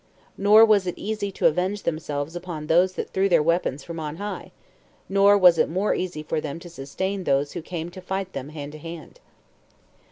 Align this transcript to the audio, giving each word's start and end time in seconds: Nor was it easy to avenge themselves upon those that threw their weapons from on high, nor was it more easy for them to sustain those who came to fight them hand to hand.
Nor 0.35 0.65
was 0.65 0.87
it 0.87 0.97
easy 0.97 1.31
to 1.33 1.45
avenge 1.45 1.83
themselves 1.83 2.35
upon 2.35 2.65
those 2.65 2.93
that 2.93 3.11
threw 3.11 3.29
their 3.29 3.43
weapons 3.43 3.83
from 3.83 3.99
on 3.99 4.15
high, 4.15 4.51
nor 5.07 5.37
was 5.37 5.59
it 5.59 5.69
more 5.69 5.93
easy 5.93 6.23
for 6.23 6.41
them 6.41 6.57
to 6.61 6.71
sustain 6.71 7.23
those 7.23 7.51
who 7.51 7.61
came 7.61 7.91
to 7.91 8.01
fight 8.01 8.33
them 8.33 8.49
hand 8.49 8.71
to 8.71 8.79
hand. 8.79 9.19